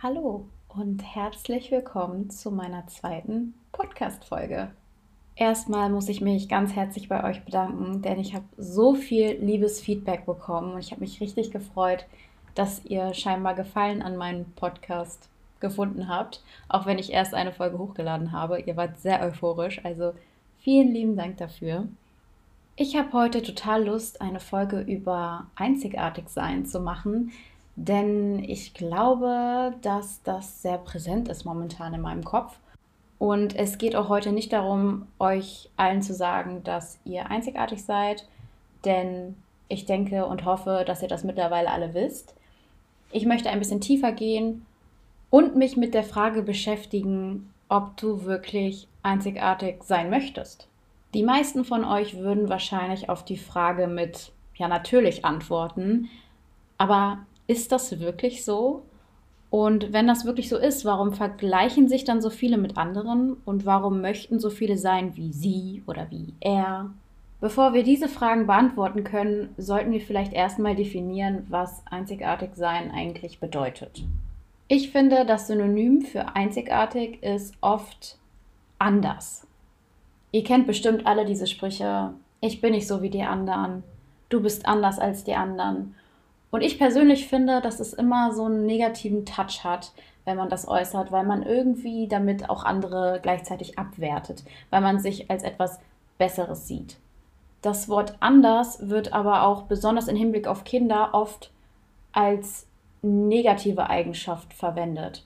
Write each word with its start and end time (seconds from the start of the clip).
Hallo 0.00 0.46
und 0.68 1.02
herzlich 1.02 1.72
willkommen 1.72 2.30
zu 2.30 2.52
meiner 2.52 2.86
zweiten 2.86 3.54
Podcast-Folge. 3.72 4.70
Erstmal 5.34 5.90
muss 5.90 6.08
ich 6.08 6.20
mich 6.20 6.48
ganz 6.48 6.76
herzlich 6.76 7.08
bei 7.08 7.24
euch 7.24 7.44
bedanken, 7.44 8.00
denn 8.00 8.20
ich 8.20 8.32
habe 8.32 8.44
so 8.56 8.94
viel 8.94 9.32
liebes 9.40 9.80
Feedback 9.80 10.24
bekommen 10.24 10.74
und 10.74 10.78
ich 10.78 10.92
habe 10.92 11.00
mich 11.00 11.20
richtig 11.20 11.50
gefreut, 11.50 12.06
dass 12.54 12.84
ihr 12.84 13.12
scheinbar 13.12 13.56
Gefallen 13.56 14.00
an 14.00 14.16
meinem 14.16 14.44
Podcast 14.52 15.28
gefunden 15.58 16.06
habt, 16.06 16.44
auch 16.68 16.86
wenn 16.86 17.00
ich 17.00 17.12
erst 17.12 17.34
eine 17.34 17.52
Folge 17.52 17.78
hochgeladen 17.78 18.30
habe. 18.30 18.60
Ihr 18.60 18.76
wart 18.76 19.00
sehr 19.00 19.20
euphorisch, 19.20 19.84
also 19.84 20.12
vielen 20.60 20.92
lieben 20.92 21.16
Dank 21.16 21.38
dafür. 21.38 21.88
Ich 22.76 22.94
habe 22.94 23.12
heute 23.14 23.42
total 23.42 23.86
Lust, 23.86 24.20
eine 24.20 24.38
Folge 24.38 24.78
über 24.78 25.48
Einzigartigsein 25.56 26.66
zu 26.66 26.78
machen, 26.78 27.32
denn 27.78 28.42
ich 28.42 28.74
glaube, 28.74 29.72
dass 29.82 30.20
das 30.24 30.62
sehr 30.62 30.78
präsent 30.78 31.28
ist 31.28 31.44
momentan 31.44 31.94
in 31.94 32.00
meinem 32.00 32.24
Kopf. 32.24 32.58
Und 33.20 33.54
es 33.54 33.78
geht 33.78 33.94
auch 33.94 34.08
heute 34.08 34.32
nicht 34.32 34.52
darum, 34.52 35.06
euch 35.20 35.70
allen 35.76 36.02
zu 36.02 36.12
sagen, 36.12 36.64
dass 36.64 36.98
ihr 37.04 37.30
einzigartig 37.30 37.84
seid, 37.84 38.26
denn 38.84 39.36
ich 39.68 39.86
denke 39.86 40.26
und 40.26 40.44
hoffe, 40.44 40.82
dass 40.86 41.02
ihr 41.02 41.08
das 41.08 41.22
mittlerweile 41.22 41.70
alle 41.70 41.94
wisst. 41.94 42.34
Ich 43.12 43.26
möchte 43.26 43.48
ein 43.48 43.60
bisschen 43.60 43.80
tiefer 43.80 44.10
gehen 44.10 44.66
und 45.30 45.54
mich 45.54 45.76
mit 45.76 45.94
der 45.94 46.04
Frage 46.04 46.42
beschäftigen, 46.42 47.52
ob 47.68 47.96
du 47.96 48.24
wirklich 48.24 48.88
einzigartig 49.04 49.84
sein 49.84 50.10
möchtest. 50.10 50.66
Die 51.14 51.22
meisten 51.22 51.64
von 51.64 51.84
euch 51.84 52.18
würden 52.18 52.48
wahrscheinlich 52.48 53.08
auf 53.08 53.24
die 53.24 53.38
Frage 53.38 53.86
mit 53.86 54.32
ja 54.56 54.66
natürlich 54.66 55.24
antworten, 55.24 56.08
aber 56.76 57.18
ist 57.48 57.72
das 57.72 57.98
wirklich 57.98 58.44
so? 58.44 58.84
Und 59.50 59.92
wenn 59.92 60.06
das 60.06 60.26
wirklich 60.26 60.48
so 60.48 60.58
ist, 60.58 60.84
warum 60.84 61.14
vergleichen 61.14 61.88
sich 61.88 62.04
dann 62.04 62.20
so 62.20 62.30
viele 62.30 62.58
mit 62.58 62.76
anderen 62.76 63.38
und 63.44 63.64
warum 63.64 64.00
möchten 64.02 64.38
so 64.38 64.50
viele 64.50 64.76
sein 64.76 65.16
wie 65.16 65.32
sie 65.32 65.82
oder 65.86 66.10
wie 66.10 66.34
er? 66.40 66.90
Bevor 67.40 67.72
wir 67.72 67.82
diese 67.82 68.08
Fragen 68.08 68.46
beantworten 68.46 69.04
können, 69.04 69.54
sollten 69.56 69.92
wir 69.92 70.00
vielleicht 70.00 70.32
erstmal 70.32 70.76
definieren, 70.76 71.46
was 71.48 71.82
einzigartig 71.86 72.50
sein 72.54 72.90
eigentlich 72.90 73.40
bedeutet. 73.40 74.02
Ich 74.66 74.90
finde, 74.90 75.24
das 75.24 75.46
Synonym 75.46 76.02
für 76.02 76.36
einzigartig 76.36 77.22
ist 77.22 77.54
oft 77.62 78.18
anders. 78.78 79.46
Ihr 80.30 80.44
kennt 80.44 80.66
bestimmt 80.66 81.06
alle 81.06 81.24
diese 81.24 81.46
Sprüche, 81.46 82.12
ich 82.40 82.60
bin 82.60 82.72
nicht 82.72 82.86
so 82.86 83.00
wie 83.00 83.08
die 83.08 83.22
anderen, 83.22 83.82
du 84.28 84.42
bist 84.42 84.66
anders 84.66 84.98
als 84.98 85.24
die 85.24 85.34
anderen 85.34 85.94
und 86.50 86.62
ich 86.62 86.78
persönlich 86.78 87.28
finde, 87.28 87.60
dass 87.60 87.80
es 87.80 87.92
immer 87.92 88.32
so 88.32 88.44
einen 88.44 88.64
negativen 88.64 89.26
Touch 89.26 89.64
hat, 89.64 89.92
wenn 90.24 90.36
man 90.36 90.48
das 90.48 90.66
äußert, 90.66 91.12
weil 91.12 91.24
man 91.24 91.42
irgendwie 91.42 92.08
damit 92.08 92.48
auch 92.48 92.64
andere 92.64 93.18
gleichzeitig 93.22 93.78
abwertet, 93.78 94.44
weil 94.70 94.80
man 94.80 94.98
sich 94.98 95.30
als 95.30 95.42
etwas 95.42 95.78
Besseres 96.16 96.66
sieht. 96.66 96.96
Das 97.60 97.88
Wort 97.88 98.16
anders 98.20 98.88
wird 98.88 99.12
aber 99.12 99.42
auch 99.42 99.62
besonders 99.62 100.08
im 100.08 100.16
Hinblick 100.16 100.46
auf 100.46 100.64
Kinder 100.64 101.10
oft 101.12 101.50
als 102.12 102.66
negative 103.02 103.90
Eigenschaft 103.90 104.54
verwendet. 104.54 105.24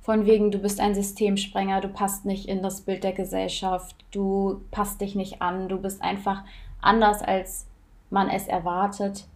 Von 0.00 0.24
wegen, 0.24 0.50
du 0.50 0.58
bist 0.58 0.80
ein 0.80 0.94
Systemsprenger, 0.94 1.80
du 1.80 1.88
passt 1.88 2.24
nicht 2.24 2.48
in 2.48 2.62
das 2.62 2.80
Bild 2.80 3.04
der 3.04 3.12
Gesellschaft, 3.12 3.94
du 4.10 4.62
passt 4.70 5.00
dich 5.02 5.14
nicht 5.14 5.42
an, 5.42 5.68
du 5.68 5.78
bist 5.78 6.02
einfach 6.02 6.44
anders, 6.80 7.22
als 7.22 7.66
man 8.10 8.30
es 8.30 8.48
erwartet 8.48 9.26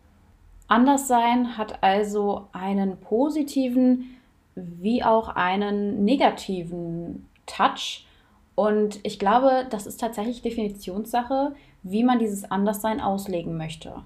Anderssein 0.72 1.58
hat 1.58 1.82
also 1.82 2.48
einen 2.52 2.96
positiven 2.96 4.16
wie 4.54 5.04
auch 5.04 5.28
einen 5.28 6.02
negativen 6.06 7.28
Touch. 7.44 8.06
Und 8.54 8.98
ich 9.02 9.18
glaube, 9.18 9.66
das 9.68 9.86
ist 9.86 10.00
tatsächlich 10.00 10.40
Definitionssache, 10.40 11.54
wie 11.82 12.02
man 12.02 12.18
dieses 12.18 12.50
Anderssein 12.50 13.02
auslegen 13.02 13.58
möchte. 13.58 13.96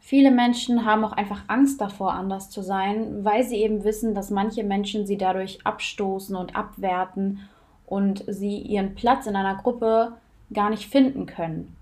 Viele 0.00 0.32
Menschen 0.32 0.84
haben 0.84 1.04
auch 1.04 1.12
einfach 1.12 1.44
Angst 1.46 1.80
davor, 1.80 2.14
anders 2.14 2.50
zu 2.50 2.62
sein, 2.62 3.24
weil 3.24 3.44
sie 3.44 3.58
eben 3.58 3.84
wissen, 3.84 4.12
dass 4.12 4.30
manche 4.30 4.64
Menschen 4.64 5.06
sie 5.06 5.16
dadurch 5.16 5.64
abstoßen 5.64 6.34
und 6.34 6.56
abwerten 6.56 7.48
und 7.86 8.24
sie 8.26 8.58
ihren 8.58 8.96
Platz 8.96 9.26
in 9.26 9.36
einer 9.36 9.54
Gruppe 9.54 10.14
gar 10.52 10.68
nicht 10.68 10.88
finden 10.88 11.26
können. 11.26 11.76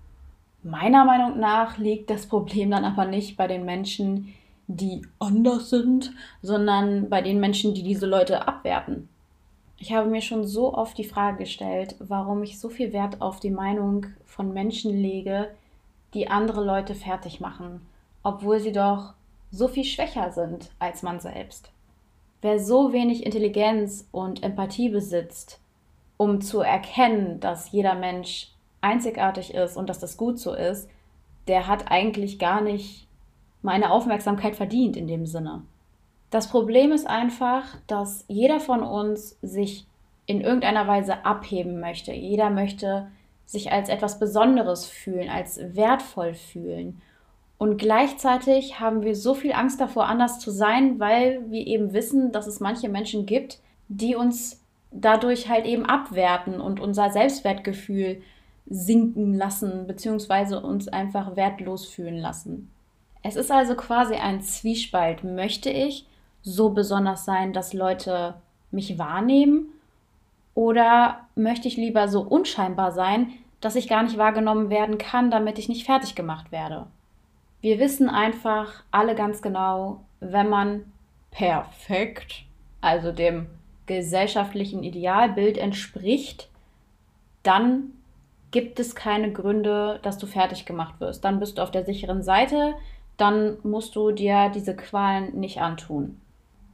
Meiner 0.63 1.05
Meinung 1.05 1.39
nach 1.39 1.77
liegt 1.77 2.09
das 2.09 2.27
Problem 2.27 2.71
dann 2.71 2.85
aber 2.85 3.05
nicht 3.05 3.35
bei 3.35 3.47
den 3.47 3.65
Menschen, 3.65 4.33
die 4.67 5.01
anders 5.19 5.69
sind, 5.69 6.13
sondern 6.41 7.09
bei 7.09 7.21
den 7.21 7.39
Menschen, 7.39 7.73
die 7.73 7.83
diese 7.83 8.05
Leute 8.05 8.47
abwerten. 8.47 9.09
Ich 9.77 9.91
habe 9.91 10.07
mir 10.07 10.21
schon 10.21 10.45
so 10.45 10.75
oft 10.75 10.95
die 10.97 11.03
Frage 11.03 11.39
gestellt, 11.39 11.95
warum 11.97 12.43
ich 12.43 12.59
so 12.59 12.69
viel 12.69 12.93
Wert 12.93 13.19
auf 13.21 13.39
die 13.39 13.49
Meinung 13.49 14.05
von 14.25 14.53
Menschen 14.53 14.95
lege, 14.95 15.49
die 16.13 16.27
andere 16.27 16.63
Leute 16.63 16.93
fertig 16.93 17.39
machen, 17.39 17.81
obwohl 18.21 18.59
sie 18.59 18.71
doch 18.71 19.13
so 19.49 19.67
viel 19.67 19.83
schwächer 19.83 20.31
sind 20.31 20.69
als 20.77 21.01
man 21.01 21.19
selbst. 21.19 21.71
Wer 22.41 22.59
so 22.59 22.93
wenig 22.93 23.25
Intelligenz 23.25 24.07
und 24.11 24.43
Empathie 24.43 24.89
besitzt, 24.89 25.59
um 26.17 26.41
zu 26.41 26.59
erkennen, 26.61 27.39
dass 27.39 27.71
jeder 27.71 27.95
Mensch 27.95 28.51
einzigartig 28.81 29.53
ist 29.53 29.77
und 29.77 29.89
dass 29.89 29.99
das 29.99 30.17
gut 30.17 30.39
so 30.39 30.53
ist, 30.53 30.89
der 31.47 31.67
hat 31.67 31.91
eigentlich 31.91 32.39
gar 32.39 32.61
nicht 32.61 33.07
meine 33.61 33.91
Aufmerksamkeit 33.91 34.55
verdient 34.55 34.97
in 34.97 35.07
dem 35.07 35.25
Sinne. 35.25 35.63
Das 36.29 36.49
Problem 36.49 36.91
ist 36.91 37.07
einfach, 37.07 37.63
dass 37.87 38.25
jeder 38.27 38.59
von 38.59 38.81
uns 38.81 39.37
sich 39.41 39.85
in 40.25 40.41
irgendeiner 40.41 40.87
Weise 40.87 41.25
abheben 41.25 41.79
möchte. 41.79 42.13
Jeder 42.13 42.49
möchte 42.49 43.07
sich 43.45 43.71
als 43.71 43.89
etwas 43.89 44.17
Besonderes 44.17 44.85
fühlen, 44.85 45.29
als 45.29 45.59
wertvoll 45.75 46.33
fühlen. 46.33 47.01
Und 47.57 47.77
gleichzeitig 47.77 48.79
haben 48.79 49.03
wir 49.03 49.15
so 49.15 49.33
viel 49.33 49.51
Angst 49.51 49.81
davor, 49.81 50.05
anders 50.05 50.39
zu 50.39 50.51
sein, 50.51 50.99
weil 50.99 51.41
wir 51.51 51.67
eben 51.67 51.93
wissen, 51.93 52.31
dass 52.31 52.47
es 52.47 52.59
manche 52.59 52.87
Menschen 52.87 53.25
gibt, 53.25 53.59
die 53.89 54.15
uns 54.15 54.63
dadurch 54.91 55.49
halt 55.49 55.65
eben 55.65 55.85
abwerten 55.85 56.61
und 56.61 56.79
unser 56.79 57.11
Selbstwertgefühl 57.11 58.21
sinken 58.69 59.33
lassen, 59.33 59.87
beziehungsweise 59.87 60.61
uns 60.61 60.87
einfach 60.87 61.35
wertlos 61.35 61.87
fühlen 61.87 62.17
lassen. 62.17 62.69
Es 63.23 63.35
ist 63.35 63.51
also 63.51 63.75
quasi 63.75 64.15
ein 64.15 64.41
Zwiespalt. 64.41 65.23
Möchte 65.23 65.69
ich 65.69 66.07
so 66.41 66.69
besonders 66.69 67.25
sein, 67.25 67.53
dass 67.53 67.73
Leute 67.73 68.35
mich 68.71 68.97
wahrnehmen? 68.97 69.67
Oder 70.53 71.27
möchte 71.35 71.67
ich 71.67 71.77
lieber 71.77 72.07
so 72.07 72.21
unscheinbar 72.21 72.91
sein, 72.91 73.33
dass 73.61 73.75
ich 73.75 73.87
gar 73.87 74.03
nicht 74.03 74.17
wahrgenommen 74.17 74.69
werden 74.69 74.97
kann, 74.97 75.31
damit 75.31 75.59
ich 75.59 75.69
nicht 75.69 75.85
fertig 75.85 76.15
gemacht 76.15 76.51
werde? 76.51 76.87
Wir 77.61 77.77
wissen 77.79 78.09
einfach 78.09 78.83
alle 78.89 79.13
ganz 79.13 79.41
genau, 79.41 80.01
wenn 80.19 80.49
man 80.49 80.91
perfekt, 81.29 82.43
also 82.81 83.11
dem 83.11 83.47
gesellschaftlichen 83.85 84.83
Idealbild 84.83 85.57
entspricht, 85.57 86.49
dann 87.43 87.93
gibt 88.51 88.79
es 88.79 88.95
keine 88.95 89.31
Gründe, 89.31 89.99
dass 90.03 90.17
du 90.17 90.27
fertig 90.27 90.65
gemacht 90.65 90.99
wirst. 90.99 91.23
Dann 91.23 91.39
bist 91.39 91.57
du 91.57 91.63
auf 91.63 91.71
der 91.71 91.85
sicheren 91.85 92.21
Seite, 92.21 92.75
dann 93.17 93.57
musst 93.63 93.95
du 93.95 94.11
dir 94.11 94.49
diese 94.53 94.75
Qualen 94.75 95.39
nicht 95.39 95.61
antun. 95.61 96.19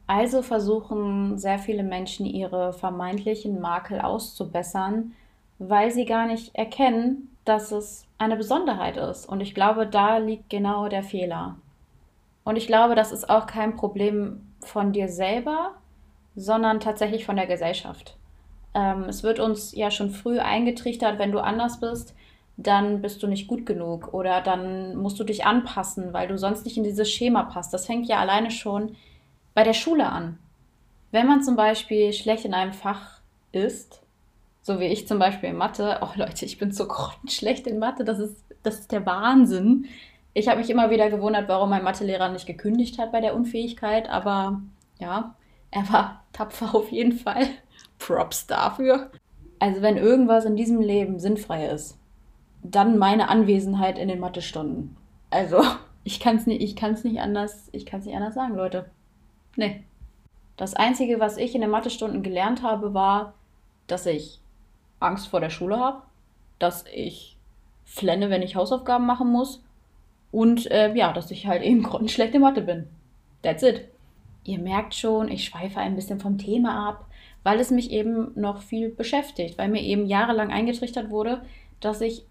Also 0.07 0.41
versuchen 0.41 1.37
sehr 1.37 1.59
viele 1.59 1.83
Menschen 1.83 2.25
ihre 2.25 2.73
vermeintlichen 2.73 3.59
Makel 3.59 3.99
auszubessern, 3.99 5.13
weil 5.59 5.91
sie 5.91 6.05
gar 6.05 6.25
nicht 6.25 6.55
erkennen, 6.55 7.35
dass 7.43 7.71
es 7.71 8.05
eine 8.17 8.37
Besonderheit 8.37 8.97
ist. 8.97 9.27
Und 9.27 9.41
ich 9.41 9.53
glaube, 9.53 9.85
da 9.85 10.17
liegt 10.17 10.49
genau 10.49 10.87
der 10.87 11.03
Fehler. 11.03 11.57
Und 12.43 12.55
ich 12.55 12.67
glaube, 12.67 12.95
das 12.95 13.11
ist 13.11 13.29
auch 13.29 13.45
kein 13.45 13.75
Problem 13.75 14.41
von 14.61 14.93
dir 14.93 15.09
selber, 15.09 15.71
sondern 16.35 16.79
tatsächlich 16.79 17.25
von 17.25 17.35
der 17.35 17.47
Gesellschaft. 17.47 18.15
Ähm, 18.77 19.05
es 19.09 19.23
wird 19.23 19.39
uns 19.39 19.73
ja 19.75 19.89
schon 19.89 20.11
früh 20.11 20.37
eingetrichtert, 20.37 21.17
wenn 21.17 21.31
du 21.31 21.39
anders 21.39 21.79
bist, 21.79 22.13
dann 22.57 23.01
bist 23.01 23.23
du 23.23 23.27
nicht 23.27 23.47
gut 23.47 23.65
genug 23.65 24.13
oder 24.13 24.39
dann 24.41 24.95
musst 24.95 25.19
du 25.19 25.23
dich 25.23 25.45
anpassen, 25.45 26.13
weil 26.13 26.27
du 26.27 26.37
sonst 26.37 26.63
nicht 26.63 26.77
in 26.77 26.83
dieses 26.83 27.11
Schema 27.11 27.43
passt. 27.43 27.73
Das 27.73 27.87
fängt 27.87 28.07
ja 28.07 28.19
alleine 28.19 28.51
schon 28.51 28.95
bei 29.55 29.63
der 29.63 29.73
Schule 29.73 30.07
an. 30.07 30.37
Wenn 31.11 31.25
man 31.25 31.41
zum 31.41 31.55
Beispiel 31.55 32.13
schlecht 32.13 32.45
in 32.45 32.53
einem 32.53 32.73
Fach 32.73 33.21
ist, 33.51 34.01
so 34.61 34.79
wie 34.79 34.85
ich 34.85 35.07
zum 35.07 35.17
Beispiel 35.17 35.49
in 35.49 35.57
Mathe, 35.57 35.99
oh 36.03 36.09
Leute, 36.15 36.45
ich 36.45 36.59
bin 36.59 36.71
so 36.71 36.87
schlecht 37.27 37.65
in 37.65 37.79
Mathe, 37.79 38.03
das 38.05 38.19
ist, 38.19 38.43
das 38.61 38.81
ist 38.81 38.91
der 38.91 39.07
Wahnsinn. 39.07 39.87
Ich 40.35 40.49
habe 40.49 40.59
mich 40.59 40.69
immer 40.69 40.91
wieder 40.91 41.09
gewundert, 41.09 41.47
warum 41.47 41.71
mein 41.71 41.83
Mathelehrer 41.83 42.29
nicht 42.29 42.45
gekündigt 42.45 42.99
hat 42.99 43.11
bei 43.11 43.21
der 43.21 43.35
Unfähigkeit, 43.35 44.07
aber 44.07 44.61
ja, 44.99 45.33
er 45.71 45.91
war 45.91 46.23
tapfer 46.31 46.75
auf 46.75 46.91
jeden 46.91 47.13
Fall. 47.13 47.47
Props 47.99 48.47
dafür. 48.47 49.11
Also 49.59 49.81
wenn 49.81 49.97
irgendwas 49.97 50.45
in 50.45 50.55
diesem 50.55 50.81
Leben 50.81 51.19
sinnfrei 51.19 51.67
ist, 51.67 51.97
dann 52.63 52.97
meine 52.97 53.29
Anwesenheit 53.29 53.97
in 53.97 54.07
den 54.07 54.19
Mathestunden. 54.19 54.97
Also 55.29 55.61
ich 56.03 56.19
kann 56.19 56.37
es 56.37 56.45
nicht, 56.45 56.61
nicht 57.03 57.19
anders, 57.19 57.71
nicht 57.71 57.93
anders 57.93 58.35
sagen, 58.35 58.55
Leute. 58.55 58.89
Nee. 59.55 59.83
Das 60.55 60.73
Einzige, 60.73 61.19
was 61.19 61.37
ich 61.37 61.53
in 61.53 61.61
den 61.61 61.69
Mathestunden 61.69 62.23
gelernt 62.23 62.63
habe, 62.63 62.93
war, 62.93 63.33
dass 63.85 64.05
ich 64.05 64.41
Angst 64.99 65.27
vor 65.27 65.39
der 65.39 65.51
Schule 65.51 65.77
habe, 65.77 66.01
dass 66.59 66.85
ich 66.91 67.37
flenne, 67.85 68.29
wenn 68.29 68.41
ich 68.41 68.55
Hausaufgaben 68.55 69.05
machen 69.05 69.31
muss 69.31 69.63
und 70.31 70.69
äh, 70.71 70.93
ja, 70.95 71.13
dass 71.13 71.31
ich 71.31 71.47
halt 71.47 71.63
eben 71.63 71.83
grottenschlechte 71.83 72.39
Mathe 72.39 72.61
bin. 72.61 72.87
That's 73.43 73.63
it. 73.63 73.87
Ihr 74.47 74.59
merkt 74.59 74.95
schon, 74.95 75.29
ich 75.29 75.43
schweife 75.43 75.79
ein 75.79 75.95
bisschen 75.95 76.21
vom 76.21 76.37
Thema 76.37 76.87
ab, 76.87 77.05
weil 77.43 77.59
es 77.59 77.69
mich 77.69 77.91
eben 77.91 78.31
noch 78.35 78.61
viel 78.61 78.89
beschäftigt, 78.89 79.57
weil 79.57 79.67
mir 79.67 79.81
eben 79.81 80.07
jahrelang 80.07 80.51
eingetrichtert 80.51 81.09
wurde, 81.09 81.41
dass 81.81 81.99
ich, 81.99 82.25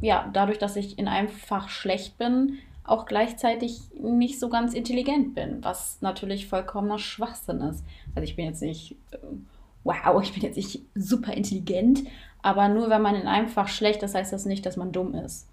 ja, 0.00 0.30
dadurch, 0.32 0.58
dass 0.58 0.76
ich 0.76 0.98
in 0.98 1.06
einem 1.06 1.28
Fach 1.28 1.68
schlecht 1.68 2.16
bin, 2.16 2.58
auch 2.84 3.04
gleichzeitig 3.04 3.78
nicht 4.00 4.40
so 4.40 4.48
ganz 4.48 4.72
intelligent 4.72 5.34
bin, 5.34 5.62
was 5.62 6.00
natürlich 6.00 6.48
vollkommener 6.48 6.98
Schwachsinn 6.98 7.60
ist. 7.60 7.84
Also 8.14 8.24
ich 8.24 8.36
bin 8.36 8.46
jetzt 8.46 8.62
nicht, 8.62 8.96
äh, 9.10 9.18
wow, 9.84 10.22
ich 10.22 10.32
bin 10.32 10.42
jetzt 10.42 10.56
nicht 10.56 10.80
super 10.94 11.34
intelligent, 11.34 12.04
aber 12.40 12.68
nur 12.68 12.88
wenn 12.88 13.02
man 13.02 13.16
in 13.16 13.26
einem 13.26 13.48
Fach 13.48 13.68
schlecht 13.68 14.02
ist, 14.02 14.14
heißt 14.14 14.32
das 14.32 14.46
nicht, 14.46 14.64
dass 14.64 14.78
man 14.78 14.92
dumm 14.92 15.14
ist. 15.14 15.46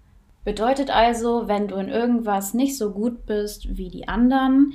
Bedeutet 0.44 0.88
also, 0.88 1.48
wenn 1.48 1.68
du 1.68 1.76
in 1.76 1.88
irgendwas 1.88 2.54
nicht 2.54 2.78
so 2.78 2.92
gut 2.92 3.26
bist 3.26 3.76
wie 3.76 3.90
die 3.90 4.08
anderen, 4.08 4.72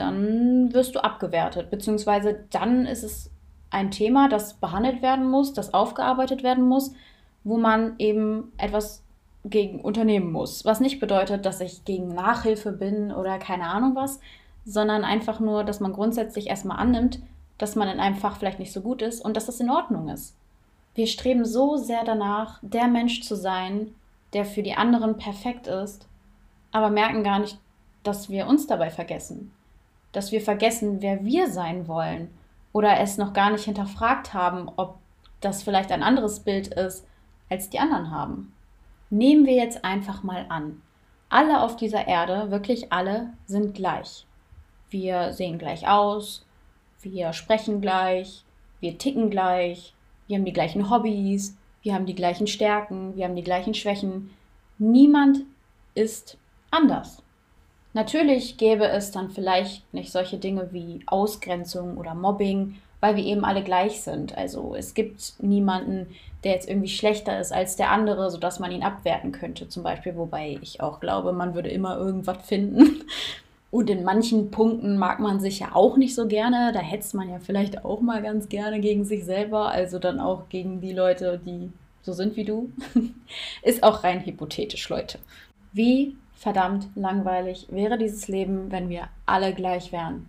dann 0.00 0.72
wirst 0.72 0.94
du 0.94 1.04
abgewertet, 1.04 1.70
beziehungsweise 1.70 2.44
dann 2.50 2.86
ist 2.86 3.04
es 3.04 3.30
ein 3.70 3.90
Thema, 3.90 4.28
das 4.28 4.54
behandelt 4.54 5.02
werden 5.02 5.28
muss, 5.28 5.52
das 5.52 5.74
aufgearbeitet 5.74 6.42
werden 6.42 6.66
muss, 6.66 6.92
wo 7.44 7.56
man 7.56 7.94
eben 7.98 8.52
etwas 8.58 9.02
gegen 9.44 9.80
unternehmen 9.80 10.32
muss. 10.32 10.64
Was 10.64 10.80
nicht 10.80 11.00
bedeutet, 11.00 11.46
dass 11.46 11.60
ich 11.60 11.84
gegen 11.84 12.08
Nachhilfe 12.08 12.72
bin 12.72 13.12
oder 13.12 13.38
keine 13.38 13.64
Ahnung 13.64 13.94
was, 13.94 14.20
sondern 14.64 15.04
einfach 15.04 15.40
nur, 15.40 15.64
dass 15.64 15.80
man 15.80 15.92
grundsätzlich 15.92 16.48
erstmal 16.48 16.78
annimmt, 16.78 17.20
dass 17.58 17.76
man 17.76 17.88
in 17.88 18.00
einem 18.00 18.16
Fach 18.16 18.36
vielleicht 18.36 18.58
nicht 18.58 18.72
so 18.72 18.80
gut 18.80 19.02
ist 19.02 19.24
und 19.24 19.36
dass 19.36 19.46
das 19.46 19.60
in 19.60 19.70
Ordnung 19.70 20.08
ist. 20.08 20.34
Wir 20.94 21.06
streben 21.06 21.44
so 21.44 21.76
sehr 21.76 22.04
danach, 22.04 22.58
der 22.62 22.88
Mensch 22.88 23.22
zu 23.22 23.36
sein, 23.36 23.94
der 24.32 24.44
für 24.44 24.62
die 24.62 24.74
anderen 24.74 25.16
perfekt 25.16 25.66
ist, 25.66 26.08
aber 26.72 26.90
merken 26.90 27.22
gar 27.22 27.38
nicht, 27.38 27.58
dass 28.02 28.28
wir 28.30 28.46
uns 28.46 28.66
dabei 28.66 28.90
vergessen. 28.90 29.52
Dass 30.12 30.32
wir 30.32 30.40
vergessen, 30.40 31.00
wer 31.00 31.24
wir 31.24 31.50
sein 31.50 31.88
wollen 31.88 32.30
oder 32.72 33.00
es 33.00 33.18
noch 33.18 33.32
gar 33.32 33.50
nicht 33.50 33.64
hinterfragt 33.64 34.34
haben, 34.34 34.68
ob 34.76 34.98
das 35.40 35.62
vielleicht 35.62 35.92
ein 35.92 36.02
anderes 36.02 36.40
Bild 36.40 36.68
ist, 36.68 37.06
als 37.48 37.70
die 37.70 37.78
anderen 37.78 38.10
haben. 38.10 38.52
Nehmen 39.10 39.46
wir 39.46 39.54
jetzt 39.54 39.84
einfach 39.84 40.22
mal 40.22 40.46
an, 40.48 40.82
alle 41.28 41.62
auf 41.62 41.76
dieser 41.76 42.06
Erde, 42.06 42.50
wirklich 42.50 42.92
alle, 42.92 43.32
sind 43.46 43.74
gleich. 43.74 44.26
Wir 44.90 45.32
sehen 45.32 45.58
gleich 45.58 45.88
aus, 45.88 46.44
wir 47.02 47.32
sprechen 47.32 47.80
gleich, 47.80 48.44
wir 48.80 48.98
ticken 48.98 49.30
gleich, 49.30 49.94
wir 50.26 50.36
haben 50.36 50.44
die 50.44 50.52
gleichen 50.52 50.90
Hobbys, 50.90 51.56
wir 51.82 51.94
haben 51.94 52.06
die 52.06 52.14
gleichen 52.14 52.46
Stärken, 52.46 53.16
wir 53.16 53.24
haben 53.24 53.36
die 53.36 53.44
gleichen 53.44 53.74
Schwächen. 53.74 54.30
Niemand 54.78 55.38
ist 55.94 56.36
anders. 56.70 57.22
Natürlich 57.92 58.56
gäbe 58.56 58.86
es 58.86 59.10
dann 59.10 59.30
vielleicht 59.30 59.92
nicht 59.92 60.12
solche 60.12 60.38
Dinge 60.38 60.68
wie 60.72 61.00
Ausgrenzung 61.06 61.96
oder 61.96 62.14
Mobbing, 62.14 62.76
weil 63.00 63.16
wir 63.16 63.24
eben 63.24 63.44
alle 63.44 63.64
gleich 63.64 64.02
sind. 64.02 64.36
Also 64.36 64.74
es 64.76 64.94
gibt 64.94 65.34
niemanden, 65.40 66.06
der 66.44 66.52
jetzt 66.52 66.68
irgendwie 66.68 66.88
schlechter 66.88 67.38
ist 67.40 67.52
als 67.52 67.76
der 67.76 67.90
andere, 67.90 68.30
sodass 68.30 68.60
man 68.60 68.70
ihn 68.70 68.82
abwerten 68.82 69.32
könnte, 69.32 69.68
zum 69.68 69.82
Beispiel. 69.82 70.16
Wobei 70.16 70.58
ich 70.60 70.80
auch 70.80 71.00
glaube, 71.00 71.32
man 71.32 71.54
würde 71.54 71.70
immer 71.70 71.96
irgendwas 71.96 72.46
finden. 72.46 73.04
Und 73.72 73.88
in 73.88 74.02
manchen 74.02 74.50
Punkten 74.50 74.98
mag 74.98 75.20
man 75.20 75.38
sich 75.38 75.60
ja 75.60 75.74
auch 75.74 75.96
nicht 75.96 76.16
so 76.16 76.26
gerne. 76.26 76.72
Da 76.72 76.80
hetzt 76.80 77.14
man 77.14 77.28
ja 77.28 77.38
vielleicht 77.38 77.84
auch 77.84 78.00
mal 78.00 78.20
ganz 78.20 78.48
gerne 78.48 78.80
gegen 78.80 79.04
sich 79.04 79.24
selber. 79.24 79.70
Also 79.70 79.98
dann 80.00 80.18
auch 80.18 80.48
gegen 80.48 80.80
die 80.80 80.92
Leute, 80.92 81.40
die 81.44 81.70
so 82.02 82.12
sind 82.12 82.36
wie 82.36 82.44
du. 82.44 82.72
Ist 83.62 83.82
auch 83.82 84.02
rein 84.02 84.24
hypothetisch, 84.24 84.88
Leute. 84.88 85.18
Wie 85.72 86.16
verdammt 86.40 86.88
langweilig 86.94 87.66
wäre 87.68 87.98
dieses 87.98 88.26
Leben, 88.26 88.72
wenn 88.72 88.88
wir 88.88 89.08
alle 89.26 89.52
gleich 89.52 89.92
wären. 89.92 90.26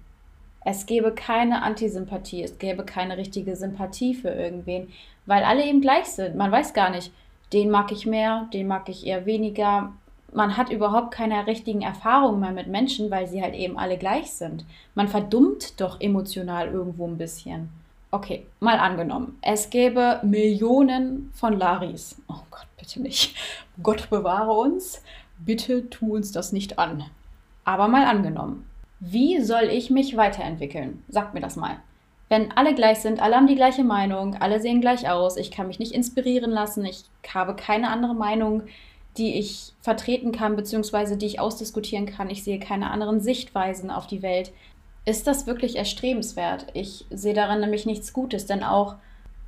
Es 0.63 0.85
gäbe 0.85 1.13
keine 1.13 1.63
Antisympathie, 1.63 2.43
es 2.43 2.59
gäbe 2.59 2.83
keine 2.83 3.17
richtige 3.17 3.55
Sympathie 3.55 4.13
für 4.13 4.29
irgendwen, 4.29 4.89
weil 5.25 5.43
alle 5.45 5.65
eben 5.65 5.79
gleich 5.79 6.05
sind. 6.07 6.35
Man 6.35 6.51
weiß 6.51 6.73
gar 6.73 6.89
nicht, 6.89 7.13
den 7.53 7.71
mag 7.71 7.93
ich 7.93 8.05
mehr, 8.05 8.49
den 8.53 8.67
mag 8.67 8.89
ich 8.89 9.07
eher 9.07 9.25
weniger. 9.25 9.93
Man 10.33 10.57
hat 10.57 10.69
überhaupt 10.69 11.11
keine 11.11 11.47
richtigen 11.47 11.81
Erfahrungen 11.81 12.41
mehr 12.41 12.51
mit 12.51 12.67
Menschen, 12.67 13.09
weil 13.09 13.27
sie 13.27 13.41
halt 13.41 13.55
eben 13.55 13.79
alle 13.79 13.97
gleich 13.97 14.31
sind. 14.31 14.65
Man 14.95 15.07
verdummt 15.07 15.79
doch 15.79 16.01
emotional 16.01 16.67
irgendwo 16.67 17.07
ein 17.07 17.17
bisschen. 17.17 17.69
Okay, 18.11 18.45
mal 18.59 18.77
angenommen, 18.77 19.37
es 19.41 19.69
gäbe 19.69 20.19
Millionen 20.23 21.31
von 21.33 21.57
Laris. 21.57 22.21
Oh 22.27 22.41
Gott, 22.51 22.67
bitte 22.77 23.01
nicht. 23.01 23.33
Gott 23.81 24.09
bewahre 24.09 24.51
uns. 24.51 25.01
Bitte 25.43 25.89
tu 25.89 26.15
uns 26.15 26.31
das 26.31 26.51
nicht 26.51 26.77
an. 26.77 27.03
Aber 27.63 27.87
mal 27.87 28.05
angenommen, 28.05 28.67
wie 28.99 29.41
soll 29.41 29.63
ich 29.63 29.89
mich 29.89 30.15
weiterentwickeln? 30.15 31.03
Sagt 31.07 31.33
mir 31.33 31.39
das 31.39 31.55
mal. 31.55 31.77
Wenn 32.29 32.51
alle 32.51 32.75
gleich 32.75 32.99
sind, 32.99 33.21
alle 33.21 33.35
haben 33.35 33.47
die 33.47 33.55
gleiche 33.55 33.83
Meinung, 33.83 34.35
alle 34.35 34.61
sehen 34.61 34.81
gleich 34.81 35.09
aus, 35.09 35.37
ich 35.37 35.49
kann 35.49 35.67
mich 35.67 35.79
nicht 35.79 35.93
inspirieren 35.93 36.51
lassen, 36.51 36.85
ich 36.85 37.03
habe 37.27 37.55
keine 37.55 37.89
andere 37.89 38.13
Meinung, 38.13 38.63
die 39.17 39.37
ich 39.39 39.73
vertreten 39.81 40.31
kann, 40.31 40.55
beziehungsweise 40.55 41.17
die 41.17 41.25
ich 41.25 41.39
ausdiskutieren 41.39 42.05
kann, 42.05 42.29
ich 42.29 42.43
sehe 42.43 42.59
keine 42.59 42.91
anderen 42.91 43.19
Sichtweisen 43.19 43.89
auf 43.89 44.05
die 44.05 44.21
Welt. 44.21 44.53
Ist 45.05 45.25
das 45.25 45.47
wirklich 45.47 45.75
erstrebenswert? 45.75 46.67
Ich 46.73 47.05
sehe 47.09 47.33
darin 47.33 47.59
nämlich 47.59 47.87
nichts 47.87 48.13
Gutes, 48.13 48.45
denn 48.45 48.63
auch 48.63 48.95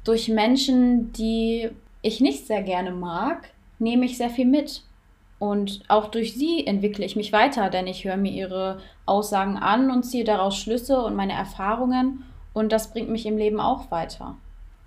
durch 0.03 0.27
Menschen, 0.27 1.13
die 1.13 1.69
ich 2.01 2.19
nicht 2.19 2.47
sehr 2.47 2.63
gerne 2.63 2.91
mag, 2.91 3.51
nehme 3.77 4.05
ich 4.05 4.17
sehr 4.17 4.31
viel 4.31 4.47
mit. 4.47 4.81
Und 5.43 5.81
auch 5.89 6.07
durch 6.07 6.35
sie 6.35 6.65
entwickle 6.65 7.03
ich 7.03 7.17
mich 7.17 7.33
weiter, 7.33 7.69
denn 7.69 7.85
ich 7.85 8.05
höre 8.05 8.15
mir 8.15 8.31
ihre 8.31 8.79
Aussagen 9.05 9.57
an 9.57 9.91
und 9.91 10.03
ziehe 10.03 10.23
daraus 10.23 10.55
Schlüsse 10.55 11.03
und 11.03 11.17
meine 11.17 11.33
Erfahrungen 11.33 12.23
und 12.53 12.71
das 12.71 12.93
bringt 12.93 13.09
mich 13.09 13.25
im 13.25 13.35
Leben 13.35 13.59
auch 13.59 13.91
weiter. 13.91 14.37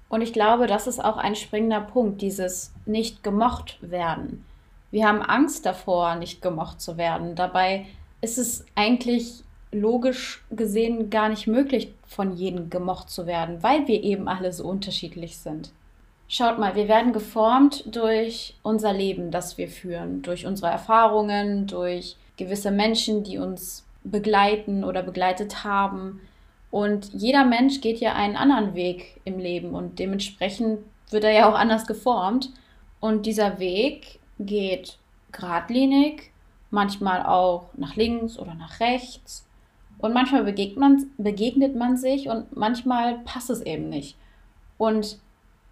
Und 0.08 0.23
ich 0.23 0.32
glaube, 0.32 0.67
das 0.67 0.87
ist 0.87 1.05
auch 1.05 1.19
ein 1.19 1.35
springender 1.35 1.82
Punkt, 1.82 2.23
dieses 2.23 2.73
nicht 2.87 3.23
gemocht 3.23 3.76
werden. 3.82 4.47
Wir 4.91 5.06
haben 5.06 5.20
Angst 5.20 5.67
davor, 5.67 6.14
nicht 6.14 6.41
gemocht 6.41 6.81
zu 6.81 6.97
werden. 6.97 7.35
Dabei 7.35 7.85
ist 8.23 8.38
es 8.38 8.64
eigentlich 8.76 9.44
logisch 9.73 10.43
gesehen 10.50 11.11
gar 11.11 11.29
nicht 11.29 11.47
möglich, 11.47 11.93
von 12.06 12.35
jedem 12.35 12.70
gemocht 12.70 13.11
zu 13.11 13.26
werden, 13.26 13.62
weil 13.62 13.87
wir 13.88 14.03
eben 14.03 14.26
alle 14.26 14.55
so 14.55 14.65
unterschiedlich 14.65 15.36
sind. 15.36 15.72
Schaut 16.29 16.59
mal, 16.59 16.75
wir 16.75 16.89
werden 16.89 17.13
geformt 17.13 17.85
durch 17.95 18.55
unser 18.63 18.93
Leben, 18.93 19.31
das 19.31 19.59
wir 19.59 19.69
führen, 19.69 20.23
durch 20.23 20.45
unsere 20.45 20.71
Erfahrungen, 20.71 21.69
durch 21.69 22.17
gewisse 22.37 22.73
Menschen, 22.73 23.23
die 23.23 23.39
uns 23.39 23.85
begleiten 24.03 24.83
oder 24.83 25.03
begleitet 25.03 25.63
haben. 25.63 26.21
Und 26.73 27.13
jeder 27.13 27.45
Mensch 27.45 27.81
geht 27.81 28.01
ja 28.01 28.15
einen 28.15 28.37
anderen 28.37 28.75
Weg 28.75 29.21
im 29.25 29.39
Leben 29.39 29.71
und 29.71 30.01
dementsprechend 30.01 30.81
wird 31.11 31.25
er 31.25 31.33
ja 31.33 31.49
auch 31.49 31.55
anders 31.55 31.87
geformt. 31.87 32.51
Und 32.99 33.25
dieser 33.27 33.61
Weg 33.61 34.19
geht 34.41 34.99
geradlinig, 35.31 36.33
manchmal 36.71 37.25
auch 37.25 37.67
nach 37.75 37.95
links 37.95 38.37
oder 38.37 38.55
nach 38.55 38.81
rechts. 38.81 39.47
Und 39.99 40.13
manchmal 40.13 40.43
begegnet 40.43 40.79
man, 40.79 41.11
begegnet 41.19 41.77
man 41.77 41.97
sich 41.97 42.29
und 42.29 42.56
manchmal 42.56 43.19
passt 43.21 43.49
es 43.49 43.63
eben 43.63 43.89
nicht. 43.89 44.17
Und 44.77 45.19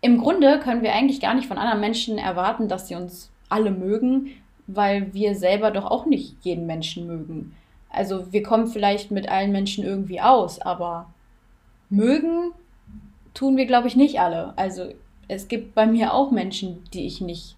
im 0.05 0.19
Grunde 0.19 0.61
können 0.61 0.83
wir 0.83 0.93
eigentlich 0.93 1.19
gar 1.19 1.33
nicht 1.33 1.49
von 1.49 1.57
anderen 1.57 1.81
Menschen 1.81 2.19
erwarten, 2.19 2.69
dass 2.69 2.89
sie 2.89 2.95
uns 2.95 3.31
alle 3.49 3.71
mögen, 3.71 4.33
weil 4.67 5.15
wir 5.15 5.35
selber 5.35 5.71
doch 5.71 5.87
auch 5.87 6.05
nicht 6.05 6.37
jeden 6.43 6.67
Menschen 6.67 7.07
mögen. 7.07 7.57
Also 7.89 8.31
wir 8.31 8.43
kommen 8.43 8.67
vielleicht 8.67 9.11
mit 9.11 9.31
allen 9.31 9.51
Menschen 9.51 9.83
irgendwie 9.83 10.21
aus, 10.21 10.61
aber 10.61 11.07
mögen 11.89 12.53
tun 13.33 13.57
wir, 13.57 13.65
glaube 13.65 13.89
ich, 13.89 13.97
nicht 13.97 14.21
alle. 14.21 14.53
Also 14.57 14.91
es 15.27 15.49
gibt 15.49 15.75
bei 15.75 15.87
mir 15.87 16.13
auch 16.13 16.31
Menschen, 16.31 16.85
die 16.93 17.07
ich 17.07 17.23
nicht 17.23 17.57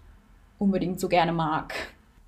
unbedingt 0.57 1.01
so 1.01 1.09
gerne 1.09 1.33
mag. 1.33 1.73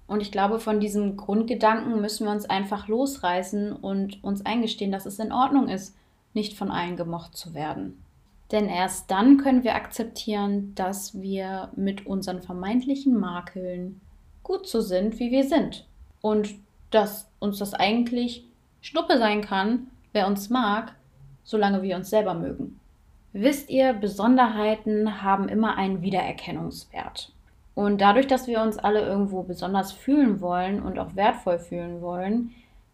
Und 0.06 0.20
ich 0.20 0.34
glaube, 0.34 0.60
von 0.60 0.82
diesem 0.82 1.16
Grundgedanken 1.16 2.02
müssen 2.02 2.26
wir 2.26 2.34
uns 2.34 2.50
einfach 2.50 2.90
losreißen 2.90 3.72
und 3.72 4.22
uns 4.22 4.46
eingestehen, 4.46 4.92
dass 4.92 5.06
es 5.06 5.18
in 5.18 5.32
Ordnung 5.32 5.70
ist, 5.70 5.96
nicht 6.34 6.58
von 6.58 6.72
allen 6.72 6.98
gemocht 6.98 7.38
zu 7.38 7.54
werden. 7.54 8.04
Denn 8.51 8.68
erst 8.68 9.12
dann 9.12 9.38
können 9.38 9.63
wir 9.63 9.75
akzeptieren, 9.75 10.74
dass 10.75 11.22
wir 11.22 11.70
mit 11.75 12.06
unseren 12.06 12.41
vermeintlichen 12.41 13.18
Makeln 13.18 14.01
gut 14.44 14.68
so 14.68 14.82
sind, 14.82 15.20
wie 15.20 15.32
wir 15.32 15.44
sind. 15.44 15.86
Und 16.22 16.56
dass 16.89 17.29
uns 17.39 17.60
das 17.60 17.74
eigentlich 17.74 18.46
Schnuppe 18.82 19.18
sein 19.18 19.41
kann, 19.41 19.88
wer 20.13 20.25
uns 20.25 20.50
mag, 20.50 20.96
solange 21.44 21.84
wir 21.84 21.96
uns 21.96 22.10
selber 22.10 22.34
mögen. 22.34 22.79
Wisst 23.34 23.70
ihr, 23.70 23.94
Besonderheiten 23.94 25.22
haben 25.22 25.50
immer 25.50 25.77
einen 25.77 26.01
Wiedererkennungswert. 26.01 27.32
Und 27.75 28.01
dadurch, 28.01 28.25
dass 28.25 28.48
wir 28.48 28.62
uns 28.62 28.77
alle 28.79 29.01
irgendwo 29.01 29.44
besonders 29.44 29.91
fühlen 29.91 30.41
wollen 30.41 30.82
und 30.82 30.98
auch 30.98 31.15
wertvoll 31.15 31.60
fühlen 31.60 32.01
wollen, 32.01 32.51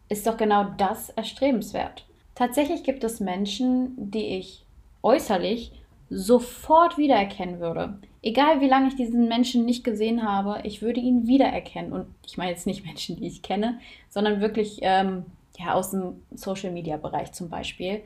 ist 0.09 0.27
doch 0.27 0.35
genau 0.37 0.65
das 0.77 1.09
erstrebenswert. 1.09 2.05
Tatsächlich 2.35 2.83
gibt 2.83 3.03
es 3.05 3.21
Menschen, 3.21 3.93
die 4.11 4.37
ich 4.37 4.64
äußerlich 5.05 5.71
sofort 6.09 6.97
wiedererkennen 6.97 7.59
würde. 7.59 7.97
Egal 8.21 8.59
wie 8.59 8.67
lange 8.67 8.87
ich 8.87 8.95
diesen 8.95 9.27
Menschen 9.27 9.65
nicht 9.65 9.83
gesehen 9.83 10.23
habe, 10.23 10.59
ich 10.63 10.81
würde 10.81 10.99
ihn 10.99 11.27
wiedererkennen. 11.27 11.93
Und 11.93 12.07
ich 12.25 12.37
meine 12.37 12.51
jetzt 12.51 12.67
nicht 12.67 12.85
Menschen, 12.85 13.15
die 13.15 13.27
ich 13.27 13.41
kenne, 13.41 13.79
sondern 14.09 14.41
wirklich 14.41 14.79
ähm, 14.81 15.25
ja, 15.57 15.73
aus 15.73 15.91
dem 15.91 16.21
Social-Media-Bereich 16.33 17.31
zum 17.31 17.49
Beispiel. 17.49 18.01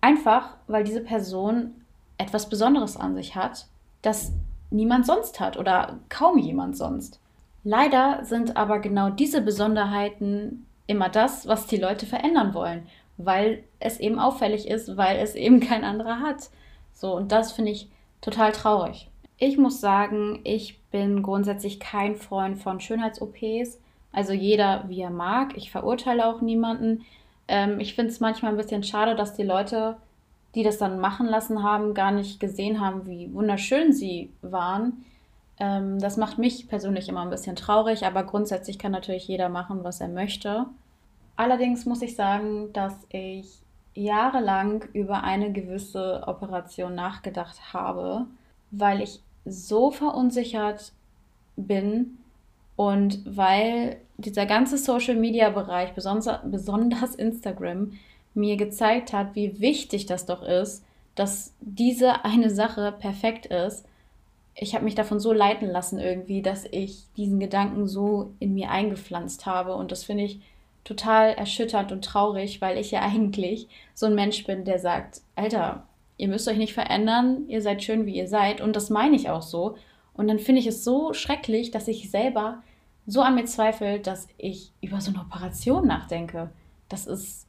Einfach, 0.00 0.56
weil 0.66 0.84
diese 0.84 1.00
Person 1.00 1.72
etwas 2.18 2.48
Besonderes 2.48 2.96
an 2.96 3.14
sich 3.14 3.34
hat, 3.36 3.66
das 4.02 4.32
niemand 4.70 5.06
sonst 5.06 5.38
hat 5.38 5.56
oder 5.56 6.00
kaum 6.08 6.38
jemand 6.38 6.76
sonst. 6.76 7.20
Leider 7.64 8.24
sind 8.24 8.56
aber 8.56 8.80
genau 8.80 9.10
diese 9.10 9.40
Besonderheiten 9.40 10.66
immer 10.86 11.08
das, 11.08 11.46
was 11.46 11.66
die 11.66 11.76
Leute 11.76 12.06
verändern 12.06 12.54
wollen, 12.54 12.86
weil 13.16 13.64
es 13.78 14.00
eben 14.00 14.18
auffällig 14.18 14.68
ist, 14.68 14.96
weil 14.96 15.18
es 15.18 15.34
eben 15.34 15.60
kein 15.60 15.84
anderer 15.84 16.20
hat. 16.20 16.50
So, 16.92 17.16
und 17.16 17.32
das 17.32 17.52
finde 17.52 17.72
ich 17.72 17.88
total 18.20 18.52
traurig. 18.52 19.08
Ich 19.38 19.58
muss 19.58 19.80
sagen, 19.80 20.40
ich 20.44 20.78
bin 20.90 21.22
grundsätzlich 21.22 21.80
kein 21.80 22.16
Freund 22.16 22.58
von 22.58 22.80
Schönheits-OPs. 22.80 23.80
Also 24.12 24.32
jeder, 24.32 24.84
wie 24.88 25.00
er 25.00 25.10
mag. 25.10 25.56
Ich 25.56 25.70
verurteile 25.70 26.26
auch 26.26 26.40
niemanden. 26.40 27.04
Ähm, 27.48 27.80
ich 27.80 27.94
finde 27.94 28.12
es 28.12 28.20
manchmal 28.20 28.52
ein 28.52 28.58
bisschen 28.58 28.84
schade, 28.84 29.16
dass 29.16 29.34
die 29.34 29.42
Leute, 29.42 29.96
die 30.54 30.62
das 30.62 30.78
dann 30.78 31.00
machen 31.00 31.26
lassen 31.26 31.62
haben, 31.62 31.94
gar 31.94 32.12
nicht 32.12 32.38
gesehen 32.38 32.80
haben, 32.80 33.06
wie 33.06 33.32
wunderschön 33.32 33.92
sie 33.92 34.30
waren. 34.42 35.04
Ähm, 35.58 35.98
das 35.98 36.16
macht 36.16 36.38
mich 36.38 36.68
persönlich 36.68 37.08
immer 37.08 37.22
ein 37.22 37.30
bisschen 37.30 37.56
traurig, 37.56 38.04
aber 38.06 38.22
grundsätzlich 38.24 38.78
kann 38.78 38.92
natürlich 38.92 39.26
jeder 39.28 39.48
machen, 39.48 39.82
was 39.82 40.00
er 40.00 40.08
möchte. 40.08 40.66
Allerdings 41.36 41.86
muss 41.86 42.02
ich 42.02 42.14
sagen, 42.14 42.72
dass 42.72 42.94
ich 43.10 43.62
jahrelang 43.94 44.84
über 44.92 45.22
eine 45.22 45.52
gewisse 45.52 46.24
Operation 46.26 46.94
nachgedacht 46.94 47.72
habe, 47.72 48.26
weil 48.70 49.02
ich 49.02 49.20
so 49.44 49.90
verunsichert 49.90 50.92
bin 51.56 52.18
und 52.76 53.20
weil 53.24 53.98
dieser 54.16 54.46
ganze 54.46 54.78
Social-Media-Bereich, 54.78 55.92
besonders, 55.94 56.40
besonders 56.44 57.14
Instagram, 57.14 57.92
mir 58.34 58.56
gezeigt 58.56 59.12
hat, 59.12 59.34
wie 59.34 59.60
wichtig 59.60 60.06
das 60.06 60.24
doch 60.24 60.42
ist, 60.42 60.84
dass 61.14 61.52
diese 61.60 62.24
eine 62.24 62.48
Sache 62.48 62.92
perfekt 62.98 63.46
ist. 63.46 63.84
Ich 64.54 64.74
habe 64.74 64.84
mich 64.84 64.94
davon 64.94 65.20
so 65.20 65.32
leiten 65.32 65.68
lassen 65.68 65.98
irgendwie, 65.98 66.40
dass 66.40 66.64
ich 66.70 67.04
diesen 67.16 67.40
Gedanken 67.40 67.86
so 67.86 68.32
in 68.38 68.54
mir 68.54 68.70
eingepflanzt 68.70 69.44
habe 69.44 69.74
und 69.74 69.92
das 69.92 70.04
finde 70.04 70.24
ich 70.24 70.40
total 70.84 71.30
erschütternd 71.34 71.92
und 71.92 72.04
traurig, 72.04 72.60
weil 72.60 72.78
ich 72.78 72.90
ja 72.90 73.02
eigentlich 73.02 73.68
so 73.94 74.06
ein 74.06 74.14
Mensch 74.14 74.44
bin, 74.44 74.64
der 74.64 74.78
sagt, 74.78 75.22
Alter, 75.36 75.86
ihr 76.16 76.28
müsst 76.28 76.48
euch 76.48 76.58
nicht 76.58 76.74
verändern, 76.74 77.48
ihr 77.48 77.62
seid 77.62 77.82
schön, 77.82 78.06
wie 78.06 78.16
ihr 78.16 78.28
seid. 78.28 78.60
Und 78.60 78.76
das 78.76 78.90
meine 78.90 79.16
ich 79.16 79.30
auch 79.30 79.42
so. 79.42 79.76
Und 80.14 80.28
dann 80.28 80.38
finde 80.38 80.60
ich 80.60 80.66
es 80.66 80.84
so 80.84 81.12
schrecklich, 81.12 81.70
dass 81.70 81.88
ich 81.88 82.10
selber 82.10 82.62
so 83.06 83.22
an 83.22 83.34
mir 83.34 83.44
zweifle, 83.44 83.98
dass 83.98 84.28
ich 84.38 84.72
über 84.80 85.00
so 85.00 85.10
eine 85.10 85.20
Operation 85.20 85.86
nachdenke. 85.86 86.50
Das 86.88 87.06
ist, 87.06 87.46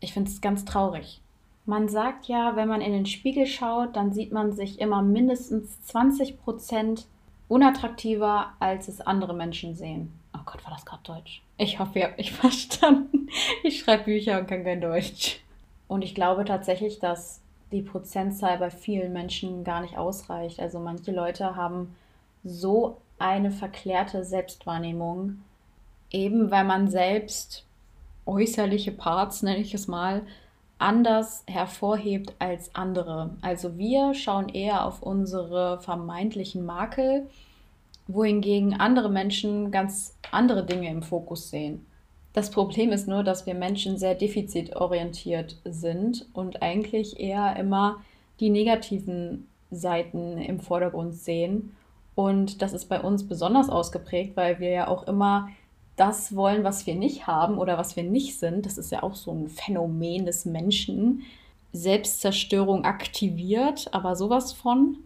ich 0.00 0.12
finde 0.12 0.30
es 0.30 0.40
ganz 0.40 0.64
traurig. 0.64 1.22
Man 1.66 1.88
sagt 1.88 2.26
ja, 2.26 2.56
wenn 2.56 2.68
man 2.68 2.80
in 2.80 2.92
den 2.92 3.06
Spiegel 3.06 3.46
schaut, 3.46 3.94
dann 3.94 4.12
sieht 4.12 4.32
man 4.32 4.52
sich 4.52 4.80
immer 4.80 5.02
mindestens 5.02 5.80
20 5.82 6.40
Prozent 6.40 7.06
unattraktiver, 7.48 8.52
als 8.58 8.88
es 8.88 9.00
andere 9.00 9.34
Menschen 9.34 9.74
sehen. 9.74 10.12
Oh 10.34 10.40
Gott, 10.44 10.64
war 10.64 10.72
das 10.72 10.84
gerade 10.84 11.02
Deutsch? 11.02 11.42
Ich 11.56 11.78
hoffe, 11.78 11.98
ihr 11.98 12.04
habt 12.06 12.18
mich 12.18 12.32
verstanden. 12.32 13.28
Ich 13.62 13.80
schreibe 13.80 14.04
Bücher 14.04 14.38
und 14.38 14.46
kann 14.46 14.64
kein 14.64 14.80
Deutsch. 14.80 15.40
Und 15.88 16.02
ich 16.02 16.14
glaube 16.14 16.44
tatsächlich, 16.44 16.98
dass 16.98 17.40
die 17.72 17.82
Prozentzahl 17.82 18.58
bei 18.58 18.70
vielen 18.70 19.12
Menschen 19.12 19.64
gar 19.64 19.80
nicht 19.80 19.96
ausreicht. 19.96 20.60
Also 20.60 20.78
manche 20.78 21.12
Leute 21.12 21.56
haben 21.56 21.94
so 22.44 22.96
eine 23.18 23.50
verklärte 23.50 24.24
Selbstwahrnehmung, 24.24 25.42
eben 26.10 26.50
weil 26.50 26.64
man 26.64 26.88
selbst 26.88 27.64
äußerliche 28.26 28.92
Parts, 28.92 29.42
nenne 29.42 29.58
ich 29.58 29.74
es 29.74 29.88
mal, 29.88 30.22
anders 30.78 31.44
hervorhebt 31.46 32.34
als 32.38 32.74
andere. 32.74 33.30
Also 33.42 33.76
wir 33.76 34.14
schauen 34.14 34.48
eher 34.48 34.86
auf 34.86 35.02
unsere 35.02 35.80
vermeintlichen 35.80 36.64
Makel 36.64 37.28
wohingegen 38.12 38.74
andere 38.74 39.10
Menschen 39.10 39.70
ganz 39.70 40.16
andere 40.30 40.64
Dinge 40.64 40.90
im 40.90 41.02
Fokus 41.02 41.50
sehen. 41.50 41.86
Das 42.32 42.50
Problem 42.50 42.92
ist 42.92 43.08
nur, 43.08 43.24
dass 43.24 43.46
wir 43.46 43.54
Menschen 43.54 43.98
sehr 43.98 44.14
defizitorientiert 44.14 45.56
sind 45.64 46.26
und 46.32 46.62
eigentlich 46.62 47.18
eher 47.18 47.56
immer 47.56 48.02
die 48.38 48.50
negativen 48.50 49.48
Seiten 49.70 50.38
im 50.38 50.60
Vordergrund 50.60 51.14
sehen. 51.14 51.74
Und 52.14 52.62
das 52.62 52.72
ist 52.72 52.86
bei 52.86 53.00
uns 53.00 53.26
besonders 53.26 53.68
ausgeprägt, 53.68 54.36
weil 54.36 54.60
wir 54.60 54.70
ja 54.70 54.88
auch 54.88 55.06
immer 55.08 55.48
das 55.96 56.34
wollen, 56.34 56.64
was 56.64 56.86
wir 56.86 56.94
nicht 56.94 57.26
haben 57.26 57.58
oder 57.58 57.76
was 57.76 57.96
wir 57.96 58.04
nicht 58.04 58.38
sind. 58.38 58.64
Das 58.64 58.78
ist 58.78 58.92
ja 58.92 59.02
auch 59.02 59.14
so 59.14 59.32
ein 59.32 59.48
Phänomen 59.48 60.24
des 60.24 60.44
Menschen. 60.44 61.22
Selbstzerstörung 61.72 62.84
aktiviert, 62.84 63.92
aber 63.92 64.16
sowas 64.16 64.52
von. 64.52 64.98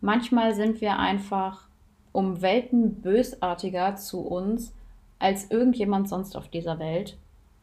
Manchmal 0.00 0.54
sind 0.54 0.80
wir 0.80 0.98
einfach 0.98 1.69
um 2.12 2.42
Welten 2.42 3.00
bösartiger 3.00 3.96
zu 3.96 4.20
uns 4.20 4.72
als 5.18 5.50
irgendjemand 5.50 6.08
sonst 6.08 6.36
auf 6.36 6.48
dieser 6.48 6.78
Welt. 6.78 7.16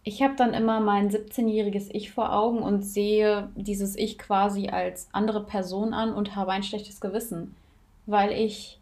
Ich 0.03 0.21
habe 0.21 0.35
dann 0.37 0.53
immer 0.53 0.79
mein 0.79 1.09
17-jähriges 1.09 1.89
Ich 1.91 2.11
vor 2.11 2.33
Augen 2.33 2.59
und 2.59 2.83
sehe 2.83 3.49
dieses 3.55 3.97
Ich 3.97 4.17
quasi 4.17 4.69
als 4.69 5.09
andere 5.11 5.43
Person 5.43 5.93
an 5.93 6.13
und 6.13 6.35
habe 6.35 6.51
ein 6.51 6.63
schlechtes 6.63 7.01
Gewissen, 7.01 7.55
weil 8.05 8.31
ich 8.31 8.79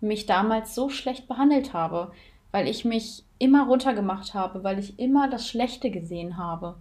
mich 0.00 0.26
damals 0.26 0.76
so 0.76 0.88
schlecht 0.88 1.26
behandelt 1.26 1.72
habe, 1.72 2.12
weil 2.52 2.68
ich 2.68 2.84
mich 2.84 3.24
immer 3.38 3.66
runtergemacht 3.66 4.34
habe, 4.34 4.62
weil 4.62 4.78
ich 4.78 4.98
immer 4.98 5.28
das 5.28 5.48
Schlechte 5.48 5.90
gesehen 5.90 6.36
habe. 6.36 6.76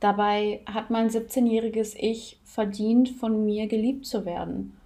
Dabei 0.00 0.60
hat 0.66 0.90
mein 0.90 1.10
17-jähriges 1.10 1.94
Ich 1.98 2.38
verdient, 2.44 3.10
von 3.10 3.44
mir 3.44 3.66
geliebt 3.66 4.06
zu 4.06 4.24
werden. 4.24 4.76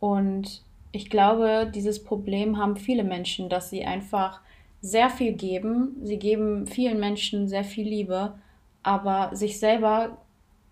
Und 0.00 0.62
ich 0.94 1.10
glaube, 1.10 1.70
dieses 1.74 2.04
Problem 2.04 2.56
haben 2.56 2.76
viele 2.76 3.02
Menschen, 3.02 3.48
dass 3.48 3.68
sie 3.68 3.84
einfach 3.84 4.40
sehr 4.80 5.10
viel 5.10 5.32
geben. 5.32 5.96
Sie 6.04 6.18
geben 6.18 6.68
vielen 6.68 7.00
Menschen 7.00 7.48
sehr 7.48 7.64
viel 7.64 7.88
Liebe, 7.88 8.34
aber 8.84 9.34
sich 9.34 9.58
selber 9.58 10.18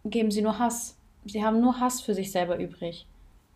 geben 0.04 0.30
sie 0.30 0.42
nur 0.42 0.60
Hass. 0.60 0.96
Sie 1.24 1.44
haben 1.44 1.60
nur 1.60 1.80
Hass 1.80 2.00
für 2.00 2.14
sich 2.14 2.30
selber 2.30 2.58
übrig. 2.58 3.06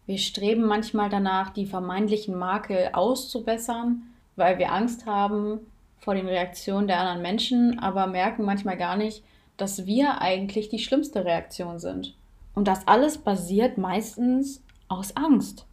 Wir 0.06 0.18
streben 0.18 0.64
manchmal 0.64 1.08
danach, 1.08 1.50
die 1.50 1.66
vermeintlichen 1.66 2.37
Makel 2.37 2.90
auszubessern, 2.92 4.02
weil 4.35 4.58
wir 4.58 4.73
Angst 4.73 5.06
haben 5.06 5.61
vor 5.99 6.14
den 6.14 6.26
Reaktionen 6.26 6.88
der 6.88 6.99
anderen 6.99 7.23
Menschen, 7.23 7.78
aber 7.78 8.08
merken 8.08 8.44
manchmal 8.44 8.76
gar 8.76 8.96
nicht, 8.96 9.23
dass 9.56 9.87
wir 9.87 10.20
eigentlich 10.20 10.68
die 10.68 10.80
schlimmste 10.80 11.25
Reaktion 11.25 11.78
sind. 11.78 12.14
Und 12.54 12.66
das 12.66 12.88
alles 12.88 13.18
basiert 13.18 13.78
meistens 13.78 14.62
aus 14.88 15.16
Angst 15.16 15.66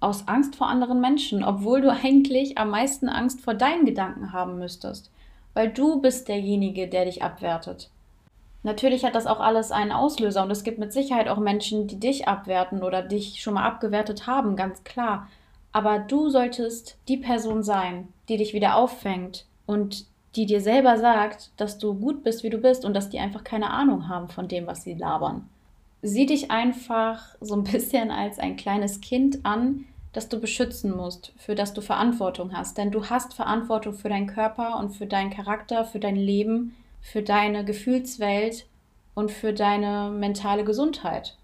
aus 0.00 0.26
Angst 0.26 0.56
vor 0.56 0.66
anderen 0.66 1.00
Menschen, 1.00 1.44
obwohl 1.44 1.82
du 1.82 1.92
eigentlich 1.92 2.58
am 2.58 2.70
meisten 2.70 3.08
Angst 3.08 3.42
vor 3.42 3.54
deinen 3.54 3.84
Gedanken 3.84 4.32
haben 4.32 4.58
müsstest, 4.58 5.10
weil 5.54 5.70
du 5.70 6.00
bist 6.00 6.28
derjenige, 6.28 6.88
der 6.88 7.04
dich 7.04 7.22
abwertet. 7.22 7.90
Natürlich 8.62 9.04
hat 9.04 9.14
das 9.14 9.26
auch 9.26 9.40
alles 9.40 9.70
einen 9.72 9.92
Auslöser 9.92 10.42
und 10.42 10.50
es 10.50 10.64
gibt 10.64 10.78
mit 10.78 10.92
Sicherheit 10.92 11.28
auch 11.28 11.38
Menschen, 11.38 11.86
die 11.86 11.98
dich 11.98 12.28
abwerten 12.28 12.82
oder 12.82 13.02
dich 13.02 13.40
schon 13.42 13.54
mal 13.54 13.64
abgewertet 13.64 14.26
haben, 14.26 14.56
ganz 14.56 14.84
klar. 14.84 15.28
Aber 15.72 15.98
du 15.98 16.28
solltest 16.28 16.98
die 17.08 17.16
Person 17.16 17.62
sein, 17.62 18.08
die 18.28 18.36
dich 18.36 18.52
wieder 18.52 18.76
auffängt 18.76 19.46
und 19.66 20.06
die 20.36 20.46
dir 20.46 20.60
selber 20.60 20.98
sagt, 20.98 21.50
dass 21.56 21.78
du 21.78 21.94
gut 21.94 22.22
bist, 22.22 22.42
wie 22.42 22.50
du 22.50 22.58
bist 22.58 22.84
und 22.84 22.94
dass 22.94 23.08
die 23.08 23.18
einfach 23.18 23.44
keine 23.44 23.70
Ahnung 23.70 24.08
haben 24.08 24.28
von 24.28 24.46
dem, 24.46 24.66
was 24.66 24.82
sie 24.82 24.94
labern. 24.94 25.48
Sieh 26.02 26.26
dich 26.26 26.50
einfach 26.50 27.34
so 27.40 27.54
ein 27.54 27.64
bisschen 27.70 28.10
als 28.10 28.38
ein 28.38 28.56
kleines 28.56 29.00
Kind 29.00 29.44
an, 29.44 29.86
das 30.12 30.28
du 30.28 30.40
beschützen 30.40 30.96
musst, 30.96 31.32
für 31.36 31.54
das 31.54 31.72
du 31.72 31.80
Verantwortung 31.80 32.52
hast. 32.56 32.78
Denn 32.78 32.90
du 32.90 33.06
hast 33.06 33.34
Verantwortung 33.34 33.94
für 33.94 34.08
deinen 34.08 34.26
Körper 34.26 34.78
und 34.78 34.90
für 34.90 35.06
deinen 35.06 35.30
Charakter, 35.30 35.84
für 35.84 36.00
dein 36.00 36.16
Leben, 36.16 36.74
für 37.00 37.22
deine 37.22 37.64
Gefühlswelt 37.64 38.66
und 39.14 39.30
für 39.30 39.52
deine 39.52 40.10
mentale 40.10 40.64
Gesundheit. 40.64 41.36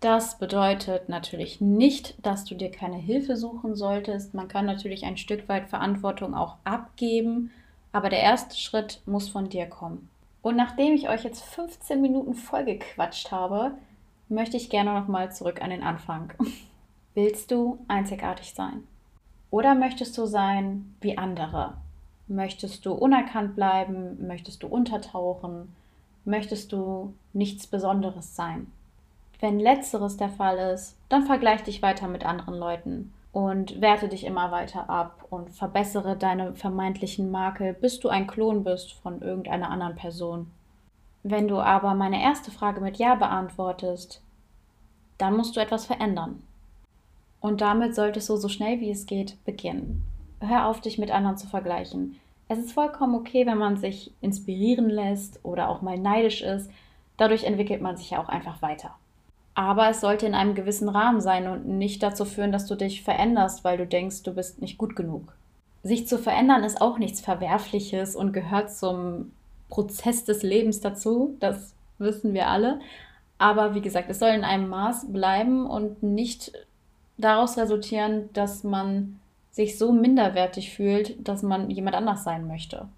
Das 0.00 0.38
bedeutet 0.38 1.08
natürlich 1.08 1.60
nicht, 1.60 2.14
dass 2.24 2.44
du 2.44 2.54
dir 2.54 2.70
keine 2.70 2.96
Hilfe 2.96 3.36
suchen 3.36 3.74
solltest. 3.74 4.34
Man 4.34 4.48
kann 4.48 4.66
natürlich 4.66 5.04
ein 5.04 5.16
Stück 5.16 5.48
weit 5.48 5.68
Verantwortung 5.68 6.34
auch 6.34 6.56
abgeben, 6.64 7.50
aber 7.92 8.10
der 8.10 8.20
erste 8.20 8.56
Schritt 8.56 9.00
muss 9.06 9.28
von 9.28 9.48
dir 9.48 9.66
kommen. 9.66 10.10
Und 10.42 10.56
nachdem 10.56 10.92
ich 10.92 11.08
euch 11.08 11.24
jetzt 11.24 11.42
15 11.42 12.02
Minuten 12.02 12.34
vollgequatscht 12.34 13.30
habe, 13.32 13.72
möchte 14.28 14.58
ich 14.58 14.68
gerne 14.68 14.92
nochmal 14.92 15.32
zurück 15.32 15.62
an 15.62 15.70
den 15.70 15.82
Anfang. 15.82 16.34
Willst 17.14 17.50
du 17.50 17.78
einzigartig 17.88 18.54
sein? 18.54 18.86
Oder 19.50 19.74
möchtest 19.74 20.18
du 20.18 20.26
sein 20.26 20.96
wie 21.00 21.16
andere? 21.16 21.74
Möchtest 22.26 22.84
du 22.86 22.92
unerkannt 22.92 23.54
bleiben? 23.54 24.26
Möchtest 24.26 24.62
du 24.62 24.66
untertauchen? 24.66 25.74
möchtest 26.24 26.72
du 26.72 27.14
nichts 27.32 27.66
Besonderes 27.66 28.34
sein? 28.34 28.70
Wenn 29.40 29.60
letzteres 29.60 30.16
der 30.16 30.30
Fall 30.30 30.56
ist, 30.72 30.96
dann 31.08 31.26
vergleich 31.26 31.62
dich 31.62 31.82
weiter 31.82 32.08
mit 32.08 32.24
anderen 32.24 32.54
Leuten 32.54 33.12
und 33.32 33.80
werte 33.80 34.08
dich 34.08 34.24
immer 34.24 34.50
weiter 34.50 34.88
ab 34.88 35.26
und 35.28 35.50
verbessere 35.50 36.16
deine 36.16 36.54
vermeintlichen 36.54 37.30
Makel, 37.30 37.74
bis 37.74 38.00
du 38.00 38.08
ein 38.08 38.26
Klon 38.26 38.64
bist 38.64 38.92
von 38.92 39.20
irgendeiner 39.20 39.70
anderen 39.70 39.96
Person. 39.96 40.50
Wenn 41.24 41.48
du 41.48 41.58
aber 41.58 41.94
meine 41.94 42.22
erste 42.22 42.50
Frage 42.50 42.80
mit 42.80 42.96
Ja 42.96 43.16
beantwortest, 43.16 44.22
dann 45.18 45.36
musst 45.36 45.56
du 45.56 45.60
etwas 45.60 45.86
verändern. 45.86 46.42
Und 47.44 47.60
damit 47.60 47.94
solltest 47.94 48.30
du 48.30 48.36
so 48.36 48.48
schnell 48.48 48.80
wie 48.80 48.90
es 48.90 49.04
geht 49.04 49.36
beginnen. 49.44 50.02
Hör 50.40 50.66
auf, 50.66 50.80
dich 50.80 50.96
mit 50.96 51.10
anderen 51.10 51.36
zu 51.36 51.46
vergleichen. 51.46 52.18
Es 52.48 52.58
ist 52.58 52.72
vollkommen 52.72 53.14
okay, 53.14 53.44
wenn 53.44 53.58
man 53.58 53.76
sich 53.76 54.12
inspirieren 54.22 54.88
lässt 54.88 55.40
oder 55.42 55.68
auch 55.68 55.82
mal 55.82 55.98
neidisch 55.98 56.40
ist. 56.40 56.70
Dadurch 57.18 57.44
entwickelt 57.44 57.82
man 57.82 57.98
sich 57.98 58.08
ja 58.08 58.22
auch 58.22 58.30
einfach 58.30 58.62
weiter. 58.62 58.94
Aber 59.54 59.90
es 59.90 60.00
sollte 60.00 60.24
in 60.24 60.34
einem 60.34 60.54
gewissen 60.54 60.88
Rahmen 60.88 61.20
sein 61.20 61.46
und 61.46 61.68
nicht 61.68 62.02
dazu 62.02 62.24
führen, 62.24 62.50
dass 62.50 62.64
du 62.64 62.76
dich 62.76 63.02
veränderst, 63.02 63.62
weil 63.62 63.76
du 63.76 63.86
denkst, 63.86 64.22
du 64.22 64.32
bist 64.32 64.62
nicht 64.62 64.78
gut 64.78 64.96
genug. 64.96 65.34
Sich 65.82 66.08
zu 66.08 66.16
verändern 66.16 66.64
ist 66.64 66.80
auch 66.80 66.96
nichts 66.96 67.20
Verwerfliches 67.20 68.16
und 68.16 68.32
gehört 68.32 68.72
zum 68.72 69.32
Prozess 69.68 70.24
des 70.24 70.42
Lebens 70.42 70.80
dazu. 70.80 71.36
Das 71.40 71.74
wissen 71.98 72.32
wir 72.32 72.48
alle. 72.48 72.80
Aber 73.36 73.74
wie 73.74 73.82
gesagt, 73.82 74.08
es 74.08 74.18
soll 74.18 74.30
in 74.30 74.44
einem 74.44 74.70
Maß 74.70 75.12
bleiben 75.12 75.66
und 75.66 76.02
nicht 76.02 76.52
daraus 77.16 77.56
resultieren, 77.56 78.30
dass 78.32 78.64
man 78.64 79.20
sich 79.50 79.78
so 79.78 79.92
minderwertig 79.92 80.72
fühlt, 80.72 81.16
dass 81.26 81.42
man 81.42 81.70
jemand 81.70 81.96
anders 81.96 82.24
sein 82.24 82.48
möchte. 82.48 82.88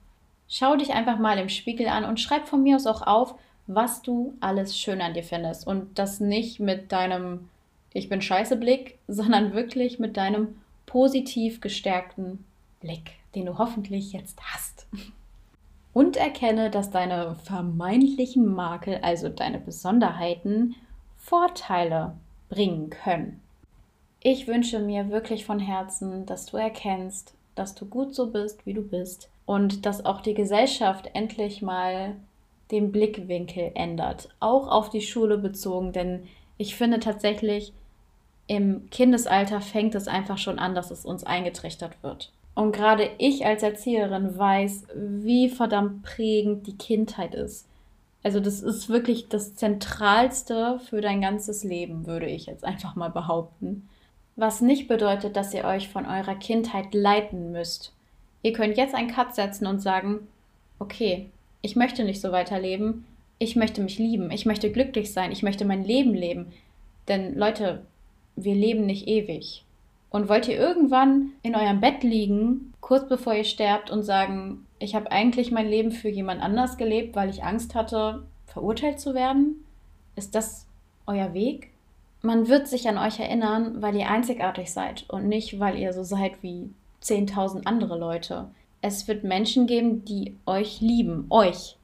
Schau 0.49 0.77
dich 0.77 0.93
einfach 0.93 1.19
mal 1.19 1.39
im 1.39 1.49
Spiegel 1.49 1.89
an 1.89 2.05
und 2.05 2.21
schreib 2.21 2.49
von 2.49 2.63
mir 2.63 2.77
aus 2.77 2.87
auch 2.87 3.03
auf, 3.03 3.35
was 3.67 4.03
du 4.03 4.35
alles 4.41 4.79
schön 4.79 5.01
an 5.01 5.15
dir 5.15 5.25
findest. 5.25 5.67
Und 5.67 5.99
das 5.99 6.21
nicht 6.21 6.61
mit 6.61 6.93
deinem 6.93 7.49
Ich 7.93 8.09
bin 8.09 8.23
scheiße 8.23 8.57
Blick, 8.57 8.99
sondern 9.09 9.55
wirklich 9.55 9.99
mit 9.99 10.17
deinem 10.17 10.61
positiv 10.87 11.61
gestärkten 11.61 12.45
Blick, 12.81 13.13
den 13.35 13.47
du 13.47 13.59
hoffentlich 13.59 14.13
jetzt 14.13 14.41
hast. 14.41 14.87
Und 15.93 16.19
erkenne, 16.19 16.69
dass 16.71 16.91
deine 16.91 17.37
vermeintlichen 17.37 18.47
Makel, 18.55 18.99
also 19.01 19.31
deine 19.31 19.59
Besonderheiten, 19.59 20.75
Vorteile 21.17 22.13
bringen 22.51 22.91
können. 22.91 23.41
Ich 24.21 24.47
wünsche 24.47 24.81
mir 24.81 25.11
wirklich 25.11 25.45
von 25.45 25.61
Herzen, 25.61 26.27
dass 26.27 26.47
du 26.47 26.57
erkennst, 26.57 27.35
dass 27.55 27.75
du 27.75 27.87
gut 27.87 28.15
so 28.15 28.29
bist, 28.29 28.67
wie 28.67 28.75
du 28.75 28.83
bist 28.83 29.29
und 29.45 29.87
dass 29.87 30.05
auch 30.05 30.21
die 30.21 30.35
Gesellschaft 30.35 31.11
endlich 31.15 31.63
mal 31.63 32.17
den 32.71 32.91
Blickwinkel 32.91 33.71
ändert, 33.75 34.29
auch 34.41 34.69
auf 34.69 34.91
die 34.91 35.03
Schule 35.03 35.39
bezogen, 35.39 35.93
denn 35.93 36.27
ich 36.59 36.75
finde 36.75 36.99
tatsächlich, 36.99 37.73
im 38.49 38.89
Kindesalter 38.91 39.61
fängt 39.61 39.95
es 39.95 40.09
einfach 40.09 40.39
schon 40.39 40.59
an, 40.59 40.75
dass 40.75 40.91
es 40.91 41.05
uns 41.05 41.25
eingetrichtert 41.25 42.03
wird. 42.03 42.33
Und 42.55 42.73
gerade 42.73 43.11
ich 43.19 43.45
als 43.45 43.63
Erzieherin 43.63 44.39
weiß, 44.39 44.87
wie 44.95 45.49
verdammt 45.51 46.03
prägend 46.03 46.67
die 46.67 46.77
Kindheit 46.77 47.35
ist. 47.35 47.67
Also 48.23 48.41
das 48.41 48.61
ist 48.61 48.89
wirklich 48.89 49.29
das 49.29 49.55
Zentralste 49.55 50.81
für 50.89 51.01
dein 51.01 51.21
ganzes 51.21 51.63
Leben, 51.65 52.07
würde 52.07 52.27
ich 52.27 52.47
jetzt 52.47 52.65
einfach 52.65 52.97
mal 52.97 53.11
behaupten. 53.11 53.89
Was 54.37 54.61
nicht 54.61 54.87
bedeutet, 54.87 55.35
dass 55.35 55.55
ihr 55.55 55.65
euch 55.65 55.89
von 55.89 56.05
eurer 56.05 56.35
Kindheit 56.35 56.93
leiten 56.95 57.53
müsst. 57.53 57.93
Ihr 58.43 58.53
könnt 58.53 58.77
jetzt 58.77 58.95
einen 58.95 59.11
Cut 59.11 59.35
setzen 59.35 59.67
und 59.67 59.81
sagen, 59.81 60.29
okay, 60.79 61.31
ich 61.63 61.75
möchte 61.75 62.05
nicht 62.05 62.21
so 62.21 62.33
weiterleben, 62.33 63.07
ich 63.39 63.57
möchte 63.57 63.81
mich 63.81 63.99
lieben, 63.99 64.31
ich 64.31 64.45
möchte 64.45 64.71
glücklich 64.71 65.13
sein, 65.13 65.33
ich 65.33 65.43
möchte 65.43 65.65
mein 65.65 65.85
Leben 65.85 66.15
leben. 66.15 66.53
Denn 67.09 67.35
Leute, 67.37 67.83
wir 68.37 68.55
leben 68.55 68.85
nicht 68.85 69.09
ewig. 69.09 69.65
Und 70.11 70.29
wollt 70.29 70.49
ihr 70.49 70.57
irgendwann 70.57 71.33
in 71.43 71.57
eurem 71.57 71.81
Bett 71.81 72.03
liegen, 72.03 72.75
kurz 72.81 73.09
bevor 73.09 73.35
ihr 73.35 73.45
sterbt 73.45 73.91
und 73.91 74.03
sagen, 74.03 74.67
ich 74.79 74.95
habe 74.95 75.11
eigentlich 75.11 75.51
mein 75.51 75.69
Leben 75.69 75.91
für 75.91 76.09
jemand 76.09 76.43
anders 76.43 76.77
gelebt, 76.77 77.17
weil 77.17 77.31
ich 77.31 77.43
Angst 77.43 77.75
hatte, 77.75 78.23
verurteilt 78.47 79.01
zu 79.01 79.15
werden? 79.15 79.65
Ist 80.15 80.35
das 80.35 80.67
euer 81.07 81.35
Weg? 81.35 81.71
Man 82.27 82.49
wird 82.49 82.67
sich 82.67 82.89
an 82.89 82.99
euch 82.99 83.21
erinnern, 83.21 83.81
weil 83.83 83.97
ihr 83.97 84.09
einzigartig 84.09 84.73
seid 84.73 85.05
und 85.09 85.29
nicht, 85.29 85.61
weil 85.61 85.79
ihr 85.79 85.93
so 85.93 86.03
seid 86.03 86.43
wie 86.43 86.71
10.000 87.03 87.67
andere 87.67 87.99
Leute 87.99 88.49
es 88.87 89.09
wird 89.09 89.25
Menschen 89.25 89.67
geben, 89.67 90.05
die 90.05 90.37
euch 90.47 90.81
lieben, 90.81 91.27
euch 91.31 91.77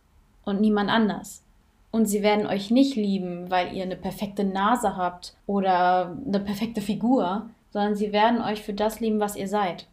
und 0.44 0.60
niemand 0.60 0.90
anders. 0.90 1.42
Und 1.90 2.06
sie 2.06 2.22
werden 2.22 2.46
euch 2.46 2.70
nicht 2.70 2.96
lieben, 2.96 3.50
weil 3.50 3.74
ihr 3.74 3.82
eine 3.82 3.96
perfekte 3.96 4.44
Nase 4.44 4.96
habt 4.96 5.34
oder 5.46 6.16
eine 6.26 6.40
perfekte 6.40 6.80
Figur, 6.80 7.50
sondern 7.70 7.96
sie 7.96 8.12
werden 8.12 8.40
euch 8.40 8.62
für 8.62 8.72
das 8.72 9.00
lieben, 9.00 9.20
was 9.20 9.36
ihr 9.36 9.48
seid. 9.48 9.86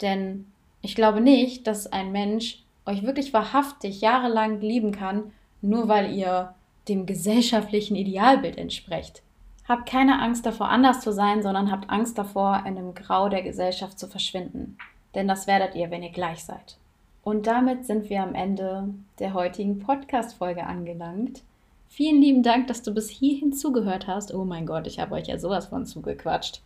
Denn 0.00 0.46
ich 0.80 0.94
glaube 0.94 1.20
nicht, 1.20 1.66
dass 1.66 1.92
ein 1.92 2.12
Mensch 2.12 2.62
euch 2.86 3.02
wirklich 3.02 3.32
wahrhaftig 3.32 4.00
jahrelang 4.00 4.60
lieben 4.60 4.92
kann, 4.92 5.32
nur 5.60 5.88
weil 5.88 6.14
ihr 6.14 6.54
dem 6.88 7.06
gesellschaftlichen 7.06 7.96
Idealbild 7.96 8.56
entsprecht. 8.56 9.22
Habt 9.72 9.88
keine 9.88 10.20
Angst 10.20 10.46
davor, 10.46 10.68
anders 10.68 11.00
zu 11.00 11.12
sein, 11.12 11.42
sondern 11.42 11.70
habt 11.70 11.90
Angst 11.90 12.18
davor, 12.18 12.64
in 12.66 12.76
dem 12.76 12.94
Grau 12.94 13.28
der 13.28 13.42
Gesellschaft 13.42 13.98
zu 13.98 14.06
verschwinden 14.06 14.76
denn 15.14 15.28
das 15.28 15.46
werdet 15.46 15.74
ihr, 15.74 15.90
wenn 15.90 16.02
ihr 16.02 16.10
gleich 16.10 16.44
seid. 16.44 16.76
Und 17.22 17.46
damit 17.46 17.86
sind 17.86 18.10
wir 18.10 18.22
am 18.22 18.34
Ende 18.34 18.88
der 19.18 19.34
heutigen 19.34 19.78
Podcast-Folge 19.78 20.66
angelangt. 20.66 21.42
Vielen 21.88 22.20
lieben 22.20 22.42
Dank, 22.42 22.66
dass 22.66 22.82
du 22.82 22.92
bis 22.92 23.10
hierhin 23.10 23.52
zugehört 23.52 24.06
hast. 24.06 24.34
Oh 24.34 24.44
mein 24.44 24.66
Gott, 24.66 24.86
ich 24.86 24.98
habe 24.98 25.14
euch 25.14 25.28
ja 25.28 25.38
sowas 25.38 25.66
von 25.66 25.86
zugequatscht. 25.86 26.62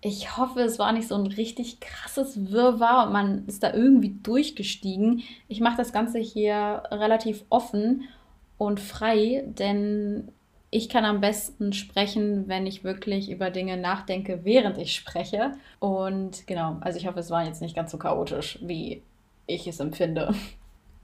Ich 0.00 0.38
hoffe, 0.38 0.60
es 0.62 0.78
war 0.78 0.92
nicht 0.92 1.08
so 1.08 1.14
ein 1.14 1.26
richtig 1.26 1.80
krasses 1.80 2.50
Wirrwarr 2.50 3.06
und 3.06 3.12
man 3.12 3.46
ist 3.46 3.62
da 3.62 3.74
irgendwie 3.74 4.16
durchgestiegen. 4.22 5.22
Ich 5.46 5.60
mache 5.60 5.76
das 5.76 5.92
Ganze 5.92 6.18
hier 6.18 6.82
relativ 6.90 7.44
offen 7.50 8.08
und 8.56 8.80
frei, 8.80 9.44
denn 9.46 10.28
ich 10.70 10.88
kann 10.88 11.04
am 11.04 11.20
besten 11.20 11.72
sprechen, 11.72 12.46
wenn 12.46 12.66
ich 12.66 12.84
wirklich 12.84 13.30
über 13.30 13.50
Dinge 13.50 13.76
nachdenke, 13.76 14.44
während 14.44 14.78
ich 14.78 14.94
spreche. 14.94 15.52
Und 15.80 16.46
genau, 16.46 16.76
also 16.80 16.98
ich 16.98 17.06
hoffe, 17.06 17.18
es 17.18 17.30
war 17.30 17.44
jetzt 17.44 17.60
nicht 17.60 17.74
ganz 17.74 17.90
so 17.90 17.98
chaotisch, 17.98 18.58
wie 18.62 19.02
ich 19.46 19.66
es 19.66 19.80
empfinde. 19.80 20.34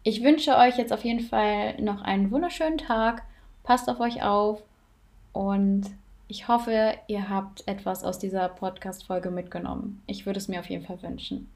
Ich 0.05 0.23
wünsche 0.23 0.57
euch 0.57 0.79
jetzt 0.79 0.93
auf 0.93 1.05
jeden 1.05 1.21
Fall 1.21 1.81
noch 1.81 2.01
einen 2.01 2.31
wunderschönen 2.31 2.79
Tag. 2.79 3.25
Passt 3.65 3.89
auf 3.89 3.99
euch 3.99 4.23
auf 4.23 4.63
und 5.33 5.87
ich 6.29 6.47
hoffe, 6.47 6.95
ihr 7.09 7.29
habt 7.29 7.67
etwas 7.67 8.05
aus 8.05 8.21
dieser 8.21 8.49
Podcast-Folge 8.49 9.33
mitgenommen. 9.33 10.01
Ich 10.07 10.27
würde 10.27 10.39
es 10.39 10.47
mir 10.47 10.61
auf 10.61 10.71
jeden 10.71 10.85
Fall 10.85 11.03
wünschen. 11.03 11.49